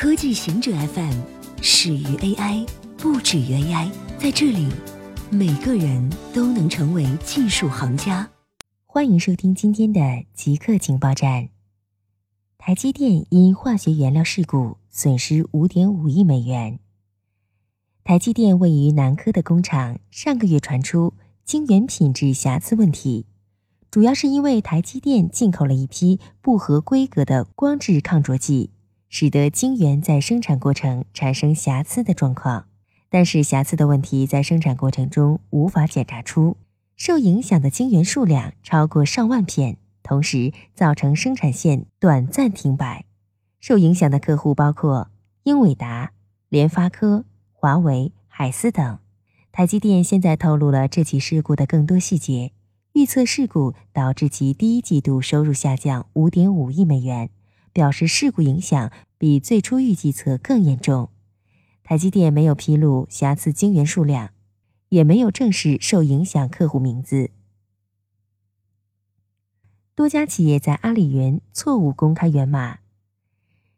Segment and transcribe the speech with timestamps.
[0.00, 1.12] 科技行者 FM
[1.60, 2.66] 始于 AI，
[2.96, 3.90] 不止于 AI。
[4.18, 4.66] 在这里，
[5.28, 8.26] 每个人都能成为技术行家。
[8.86, 10.00] 欢迎收听今天的
[10.32, 11.50] 极客情报站。
[12.56, 16.78] 台积电因化学原料事故损失五点五亿美元。
[18.02, 21.12] 台积电位于南科的工厂上个月传出
[21.44, 23.26] 晶圆品质瑕疵问题，
[23.90, 28.70] 主要是因为台积电进口了一批不合规格的光致抗灼剂。
[29.10, 32.66] 使得晶圆在生产过程产生瑕疵的状况，
[33.10, 36.56] 但是瑕疵的问题在生产过程中无法检查出，
[36.96, 43.04] 受影响的晶圆数量超过上万片，同时造成生产线短暂停摆。
[43.58, 45.10] 受影响的客户包括
[45.42, 46.12] 英伟达、
[46.48, 48.98] 联发科、华为、海思等。
[49.50, 52.52] 台积电现在透露了这起事故的更多细节，
[52.92, 57.28] 预测事故导致其第一季度收入下降五点五亿美元。
[57.72, 61.10] 表示事故影响比最初预计测更严重。
[61.82, 64.30] 台积电没有披露瑕疵晶圆数量，
[64.90, 67.30] 也没有正式受影响客户名字。
[69.94, 72.78] 多家企业在阿里云错误公开源码。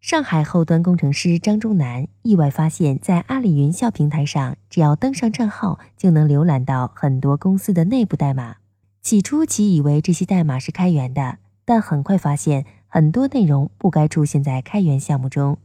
[0.00, 8.56] 上海后端工程师张忠南意外发现，在阿里云校平台上，只要登上账号，就能浏览到很多公司的内部代码。
[9.02, 12.66] 起初，其以为这些代码是开源的，但很快发现。
[12.92, 15.58] 很多内容不该出现在开源项目中，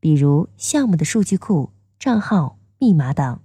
[0.00, 3.38] 比如项目的数据库、账号、密码等。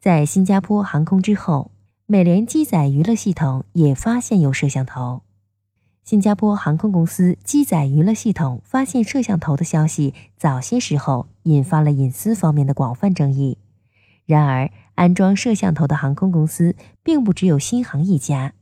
[0.00, 1.72] 在新加坡航空之后，
[2.06, 5.22] 美联机载娱乐系统也发现有摄像头。
[6.04, 13.58] 新加坡航空公司机载娱乐系统发现摄像头的消息，早些时候引发了隐私方面的广泛争议。
[14.24, 18.52] 然而，安装摄像头的航空公司并不只有新航一家。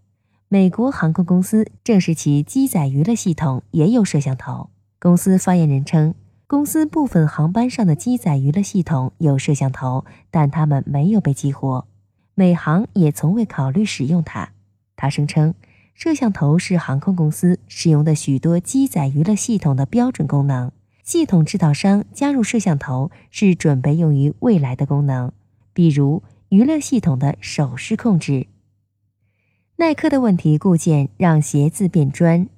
[0.52, 4.68] 美国航空公司证实，其机载娱乐系统也有摄像头。
[5.00, 6.14] 公司发言人称，
[6.46, 11.86] 公司部分航班上的机载娱乐系统有摄像头，但它们没有被激活。
[12.34, 14.50] 美航也从未考虑使用它。
[14.94, 15.54] 他声称，
[15.94, 20.70] 摄像头是航空公司使用的许多机载娱乐系统的标准功能。
[21.02, 25.32] 系统制造商加入摄像头是准备用于未来的功能，
[25.72, 28.48] 比如娱乐系统的手势控制。
[29.82, 32.48] 耐克的问题固件让鞋子变砖。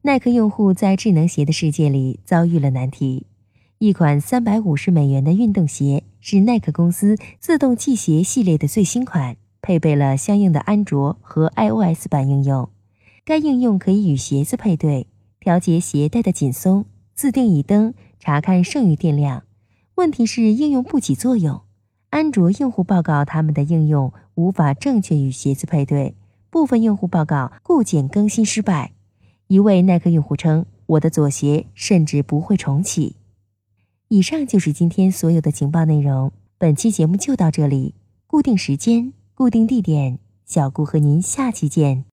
[0.00, 3.26] 耐克用户在智能鞋的世界里遭遇了难题。
[3.76, 12.70] 一款三百五十美元的运动鞋是耐克公司自动系鞋系列的最新款，配备了相应的安卓和 iOS 版应用。
[13.26, 15.08] 该应用可以与鞋子配对，
[15.38, 19.42] 调节鞋带的紧松，自定义灯，查看剩余电量。
[19.96, 21.60] 问题是应用不起作用。
[22.08, 26.14] 安卓用户报告他们的应用无法正确与鞋子配对。
[26.56, 28.92] 部分用户报告固件更新失败。
[29.46, 30.64] 一位耐克用户称
[30.96, 33.16] ：“我的左鞋甚至不会重启。”
[34.08, 36.32] 以上就是今天所有的情报内容。
[36.56, 37.92] 本期节目就到这里，
[38.26, 42.04] 固定时间，固定地点，小顾和您下期见。